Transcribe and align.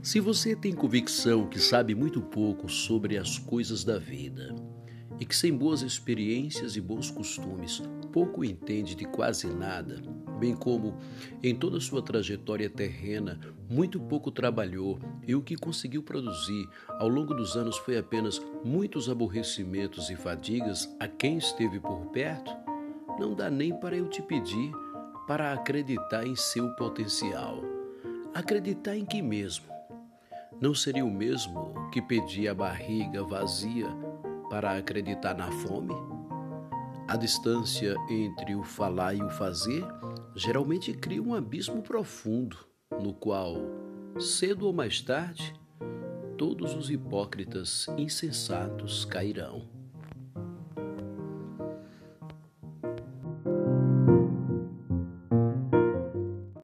Se 0.00 0.20
você 0.20 0.54
tem 0.54 0.72
convicção 0.72 1.48
que 1.48 1.58
sabe 1.58 1.92
muito 1.92 2.20
pouco 2.22 2.68
sobre 2.68 3.18
as 3.18 3.36
coisas 3.36 3.82
da 3.82 3.98
vida 3.98 4.54
e 5.18 5.26
que 5.26 5.34
sem 5.34 5.52
boas 5.52 5.82
experiências 5.82 6.76
e 6.76 6.80
bons 6.80 7.10
costumes 7.10 7.82
pouco 8.12 8.44
entende 8.44 8.94
de 8.94 9.04
quase 9.04 9.48
nada, 9.48 10.00
bem 10.38 10.54
como 10.54 10.96
em 11.42 11.52
toda 11.52 11.80
sua 11.80 12.00
trajetória 12.00 12.70
terrena 12.70 13.40
muito 13.68 13.98
pouco 13.98 14.30
trabalhou 14.30 15.00
e 15.26 15.34
o 15.34 15.42
que 15.42 15.56
conseguiu 15.56 16.02
produzir 16.02 16.68
ao 16.88 17.08
longo 17.08 17.34
dos 17.34 17.56
anos 17.56 17.76
foi 17.78 17.98
apenas 17.98 18.40
muitos 18.64 19.10
aborrecimentos 19.10 20.10
e 20.10 20.16
fadigas 20.16 20.88
a 21.00 21.08
quem 21.08 21.38
esteve 21.38 21.80
por 21.80 22.06
perto, 22.06 22.52
não 23.18 23.34
dá 23.34 23.50
nem 23.50 23.74
para 23.78 23.96
eu 23.96 24.08
te 24.08 24.22
pedir 24.22 24.70
para 25.26 25.52
acreditar 25.52 26.24
em 26.24 26.36
seu 26.36 26.70
potencial. 26.76 27.62
Acreditar 28.32 28.96
em 28.96 29.04
que 29.04 29.20
mesmo? 29.20 29.77
Não 30.60 30.74
seria 30.74 31.04
o 31.04 31.10
mesmo 31.10 31.88
que 31.92 32.02
pedir 32.02 32.48
a 32.48 32.54
barriga 32.54 33.22
vazia 33.22 33.86
para 34.50 34.76
acreditar 34.76 35.34
na 35.34 35.52
fome? 35.52 35.94
A 37.06 37.16
distância 37.16 37.94
entre 38.10 38.56
o 38.56 38.64
falar 38.64 39.14
e 39.14 39.22
o 39.22 39.30
fazer 39.30 39.86
geralmente 40.34 40.92
cria 40.92 41.22
um 41.22 41.32
abismo 41.32 41.80
profundo, 41.80 42.56
no 43.00 43.14
qual, 43.14 43.54
cedo 44.18 44.66
ou 44.66 44.72
mais 44.72 45.00
tarde, 45.00 45.54
todos 46.36 46.74
os 46.74 46.90
hipócritas 46.90 47.86
insensatos 47.96 49.04
cairão. 49.04 49.77